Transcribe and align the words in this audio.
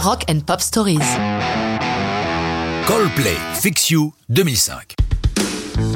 Rock 0.00 0.26
and 0.30 0.40
Pop 0.46 0.60
Stories. 0.60 1.00
Coldplay, 2.86 3.36
Fix 3.60 3.90
You, 3.90 4.12
2005. 4.28 4.94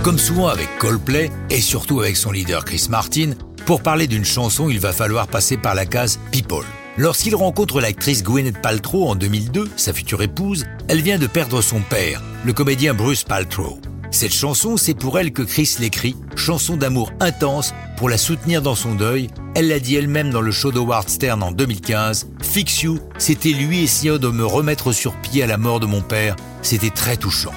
Comme 0.02 0.18
souvent 0.18 0.48
avec 0.48 0.68
Coldplay, 0.80 1.30
et 1.50 1.60
surtout 1.60 2.00
avec 2.00 2.16
son 2.16 2.32
leader 2.32 2.64
Chris 2.64 2.88
Martin, 2.90 3.34
pour 3.64 3.80
parler 3.80 4.08
d'une 4.08 4.24
chanson, 4.24 4.68
il 4.68 4.80
va 4.80 4.92
falloir 4.92 5.28
passer 5.28 5.56
par 5.56 5.76
la 5.76 5.86
case 5.86 6.18
People. 6.32 6.64
Lorsqu'il 6.98 7.36
rencontre 7.36 7.80
l'actrice 7.80 8.24
Gwyneth 8.24 8.60
Paltrow 8.60 9.08
en 9.08 9.14
2002, 9.14 9.70
sa 9.76 9.92
future 9.92 10.22
épouse, 10.22 10.64
elle 10.88 11.00
vient 11.00 11.18
de 11.18 11.28
perdre 11.28 11.62
son 11.62 11.80
père, 11.80 12.20
le 12.44 12.52
comédien 12.52 12.94
Bruce 12.94 13.22
Paltrow. 13.22 13.78
Cette 14.10 14.34
chanson, 14.34 14.76
c'est 14.76 14.94
pour 14.94 15.16
elle 15.18 15.32
que 15.32 15.42
Chris 15.42 15.76
l'écrit, 15.78 16.16
chanson 16.36 16.76
d'amour 16.76 17.12
intense 17.20 17.74
pour 17.96 18.08
la 18.08 18.18
soutenir 18.18 18.62
dans 18.62 18.74
son 18.74 18.94
deuil. 18.94 19.28
Elle 19.54 19.68
l'a 19.68 19.80
dit 19.80 19.96
elle-même 19.96 20.30
dans 20.30 20.40
le 20.40 20.50
show 20.50 20.72
d'Howard 20.72 21.08
Stern 21.08 21.42
en 21.42 21.52
2015. 21.52 22.28
Fix 22.42 22.82
You, 22.82 22.98
c'était 23.18 23.52
lui 23.52 23.82
essayant 23.82 24.18
de 24.18 24.28
me 24.28 24.44
remettre 24.44 24.92
sur 24.92 25.14
pied 25.16 25.42
à 25.42 25.46
la 25.46 25.58
mort 25.58 25.80
de 25.80 25.86
mon 25.86 26.00
père. 26.00 26.36
C'était 26.62 26.90
très 26.90 27.16
touchant. 27.16 27.52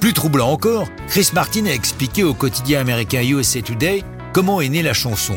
Plus 0.00 0.12
troublant 0.12 0.50
encore, 0.50 0.86
Chris 1.08 1.30
Martin 1.32 1.66
a 1.66 1.72
expliqué 1.72 2.22
au 2.24 2.34
quotidien 2.34 2.80
américain 2.80 3.22
USA 3.22 3.62
Today 3.62 4.02
comment 4.32 4.60
est 4.60 4.68
née 4.68 4.82
la 4.82 4.92
chanson. 4.92 5.36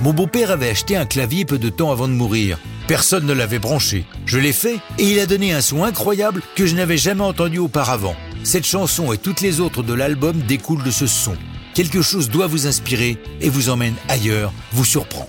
Mon 0.00 0.12
beau-père 0.12 0.50
avait 0.50 0.70
acheté 0.70 0.96
un 0.96 1.06
clavier 1.06 1.44
peu 1.44 1.58
de 1.58 1.68
temps 1.68 1.92
avant 1.92 2.08
de 2.08 2.12
mourir. 2.12 2.58
Personne 2.88 3.24
ne 3.24 3.32
l'avait 3.32 3.60
branché. 3.60 4.04
Je 4.26 4.38
l'ai 4.38 4.52
fait 4.52 4.80
et 4.98 5.04
il 5.04 5.20
a 5.20 5.26
donné 5.26 5.52
un 5.52 5.60
son 5.60 5.84
incroyable 5.84 6.42
que 6.56 6.66
je 6.66 6.74
n'avais 6.74 6.96
jamais 6.96 7.22
entendu 7.22 7.58
auparavant. 7.58 8.16
Cette 8.42 8.66
chanson 8.66 9.12
et 9.12 9.18
toutes 9.18 9.40
les 9.40 9.60
autres 9.60 9.84
de 9.84 9.94
l'album 9.94 10.36
découlent 10.40 10.82
de 10.82 10.90
ce 10.90 11.06
son. 11.06 11.36
Quelque 11.74 12.02
chose 12.02 12.28
doit 12.28 12.46
vous 12.46 12.66
inspirer 12.66 13.16
et 13.40 13.48
vous 13.48 13.70
emmène 13.70 13.94
ailleurs, 14.08 14.52
vous 14.72 14.84
surprend. 14.84 15.28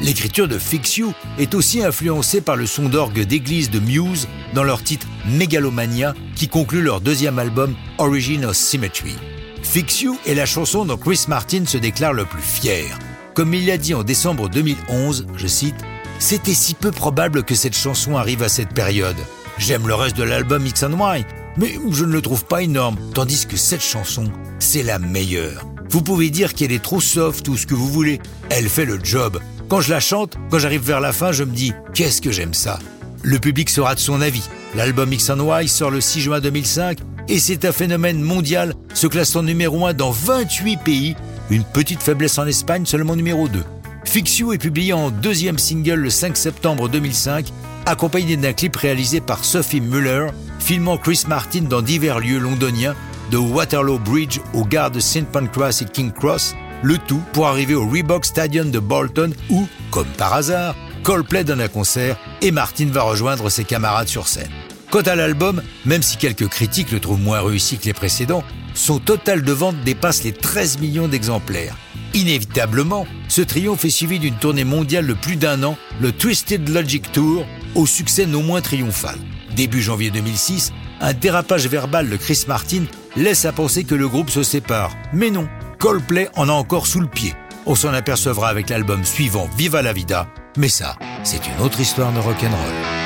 L'écriture 0.00 0.46
de 0.46 0.58
Fix 0.58 0.98
You 0.98 1.12
est 1.38 1.54
aussi 1.54 1.82
influencée 1.82 2.40
par 2.40 2.56
le 2.56 2.66
son 2.66 2.88
d'orgue 2.88 3.22
d'église 3.22 3.70
de 3.70 3.80
Muse 3.80 4.28
dans 4.54 4.62
leur 4.62 4.82
titre 4.82 5.06
Megalomania 5.26 6.14
qui 6.36 6.48
conclut 6.48 6.82
leur 6.82 7.00
deuxième 7.00 7.38
album 7.38 7.74
Origin 7.96 8.44
of 8.44 8.56
Symmetry. 8.56 9.14
Fix 9.62 10.02
You 10.02 10.18
est 10.26 10.34
la 10.34 10.46
chanson 10.46 10.84
dont 10.84 10.96
Chris 10.98 11.24
Martin 11.26 11.64
se 11.66 11.78
déclare 11.78 12.12
le 12.12 12.26
plus 12.26 12.42
fier. 12.42 12.98
Comme 13.34 13.54
il 13.54 13.66
l'a 13.66 13.78
dit 13.78 13.94
en 13.94 14.04
décembre 14.04 14.48
2011, 14.48 15.26
je 15.36 15.46
cite, 15.46 15.76
C'était 16.18 16.54
si 16.54 16.74
peu 16.74 16.90
probable 16.90 17.44
que 17.44 17.54
cette 17.54 17.76
chanson 17.76 18.16
arrive 18.16 18.42
à 18.42 18.48
cette 18.48 18.74
période. 18.74 19.16
J'aime 19.58 19.88
le 19.88 19.94
reste 19.94 20.16
de 20.16 20.22
l'album 20.22 20.64
X 20.66 20.84
and 20.84 20.92
Y, 20.92 21.26
mais 21.56 21.74
je 21.90 22.04
ne 22.04 22.12
le 22.12 22.22
trouve 22.22 22.44
pas 22.44 22.62
énorme, 22.62 22.96
tandis 23.14 23.46
que 23.46 23.56
cette 23.56 23.82
chanson, 23.82 24.30
c'est 24.58 24.84
la 24.84 24.98
meilleure. 24.98 25.67
Vous 25.90 26.02
pouvez 26.02 26.30
dire 26.30 26.54
qu'elle 26.54 26.72
est 26.72 26.82
trop 26.82 27.00
soft 27.00 27.48
ou 27.48 27.56
ce 27.56 27.66
que 27.66 27.74
vous 27.74 27.88
voulez, 27.88 28.20
elle 28.50 28.68
fait 28.68 28.84
le 28.84 28.98
job. 29.02 29.40
Quand 29.68 29.80
je 29.80 29.90
la 29.90 30.00
chante, 30.00 30.36
quand 30.50 30.58
j'arrive 30.58 30.82
vers 30.82 31.00
la 31.00 31.12
fin, 31.12 31.32
je 31.32 31.44
me 31.44 31.52
dis 31.52 31.72
qu'est-ce 31.94 32.20
que 32.20 32.30
j'aime 32.30 32.54
ça. 32.54 32.78
Le 33.22 33.38
public 33.38 33.70
sera 33.70 33.94
de 33.94 34.00
son 34.00 34.20
avis. 34.20 34.48
L'album 34.74 35.12
X 35.12 35.30
and 35.30 35.40
Y 35.40 35.68
sort 35.68 35.90
le 35.90 36.00
6 36.00 36.20
juin 36.20 36.40
2005 36.40 36.98
et 37.28 37.38
c'est 37.38 37.64
un 37.64 37.72
phénomène 37.72 38.22
mondial, 38.22 38.74
se 38.94 39.06
classant 39.06 39.42
numéro 39.42 39.86
1 39.86 39.94
dans 39.94 40.10
28 40.10 40.78
pays, 40.78 41.16
une 41.50 41.64
petite 41.64 42.02
faiblesse 42.02 42.38
en 42.38 42.46
Espagne, 42.46 42.86
seulement 42.86 43.16
numéro 43.16 43.48
2. 43.48 43.62
Fix 44.04 44.38
You 44.38 44.52
est 44.54 44.58
publié 44.58 44.94
en 44.94 45.10
deuxième 45.10 45.58
single 45.58 46.00
le 46.00 46.10
5 46.10 46.36
septembre 46.36 46.88
2005, 46.88 47.52
accompagné 47.84 48.36
d'un 48.36 48.54
clip 48.54 48.76
réalisé 48.76 49.20
par 49.20 49.44
Sophie 49.44 49.82
Muller, 49.82 50.28
filmant 50.58 50.96
Chris 50.96 51.24
Martin 51.28 51.62
dans 51.62 51.82
divers 51.82 52.20
lieux 52.20 52.38
londoniens, 52.38 52.94
de 53.30 53.36
Waterloo 53.36 53.98
Bridge 53.98 54.40
au 54.54 54.64
gare 54.64 54.90
de 54.90 55.00
St. 55.00 55.26
Pancras 55.26 55.82
et 55.82 55.84
King 55.84 56.12
Cross, 56.12 56.54
le 56.82 56.98
tout 56.98 57.22
pour 57.32 57.46
arriver 57.46 57.74
au 57.74 57.88
Reebok 57.88 58.24
Stadium 58.24 58.70
de 58.70 58.78
Bolton 58.78 59.32
où, 59.50 59.66
comme 59.90 60.06
par 60.16 60.34
hasard, 60.34 60.74
Coldplay 61.02 61.44
donne 61.44 61.60
un 61.60 61.68
concert 61.68 62.16
et 62.42 62.50
Martin 62.50 62.86
va 62.86 63.02
rejoindre 63.02 63.50
ses 63.50 63.64
camarades 63.64 64.08
sur 64.08 64.28
scène. 64.28 64.50
Quant 64.90 65.02
à 65.02 65.14
l'album, 65.14 65.62
même 65.84 66.02
si 66.02 66.16
quelques 66.16 66.48
critiques 66.48 66.92
le 66.92 67.00
trouvent 67.00 67.20
moins 67.20 67.42
réussi 67.42 67.78
que 67.78 67.84
les 67.84 67.92
précédents, 67.92 68.44
son 68.74 68.98
total 68.98 69.42
de 69.42 69.52
vente 69.52 69.82
dépasse 69.84 70.22
les 70.24 70.32
13 70.32 70.78
millions 70.78 71.08
d'exemplaires. 71.08 71.76
Inévitablement, 72.14 73.06
ce 73.28 73.42
triomphe 73.42 73.84
est 73.84 73.90
suivi 73.90 74.18
d'une 74.18 74.36
tournée 74.36 74.64
mondiale 74.64 75.06
de 75.06 75.12
plus 75.12 75.36
d'un 75.36 75.62
an, 75.62 75.76
le 76.00 76.12
Twisted 76.12 76.68
Logic 76.68 77.12
Tour, 77.12 77.44
au 77.74 77.86
succès 77.86 78.24
non 78.24 78.42
moins 78.42 78.62
triomphal. 78.62 79.18
Début 79.54 79.82
janvier 79.82 80.10
2006, 80.10 80.72
un 81.00 81.12
dérapage 81.12 81.68
verbal 81.68 82.08
de 82.08 82.16
Chris 82.16 82.44
Martin 82.48 82.84
laisse 83.22 83.44
à 83.44 83.52
penser 83.52 83.84
que 83.84 83.94
le 83.94 84.08
groupe 84.08 84.30
se 84.30 84.42
sépare. 84.42 84.96
Mais 85.12 85.30
non, 85.30 85.48
Coldplay 85.78 86.28
en 86.36 86.48
a 86.48 86.52
encore 86.52 86.86
sous 86.86 87.00
le 87.00 87.08
pied. 87.08 87.34
On 87.66 87.74
s'en 87.74 87.92
apercevra 87.92 88.48
avec 88.48 88.70
l'album 88.70 89.04
suivant 89.04 89.48
Viva 89.56 89.82
la 89.82 89.92
Vida, 89.92 90.28
mais 90.56 90.68
ça, 90.68 90.96
c'est 91.22 91.46
une 91.46 91.64
autre 91.64 91.80
histoire 91.80 92.12
de 92.12 92.18
rock'n'roll. 92.18 92.97